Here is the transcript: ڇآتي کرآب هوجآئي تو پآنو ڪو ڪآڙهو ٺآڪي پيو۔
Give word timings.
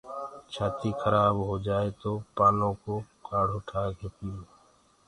ڇآتي 0.53 0.89
کرآب 1.01 1.35
هوجآئي 1.49 1.89
تو 2.01 2.11
پآنو 2.35 2.69
ڪو 2.83 2.95
ڪآڙهو 3.25 3.59
ٺآڪي 3.67 4.07
پيو۔ 4.15 4.35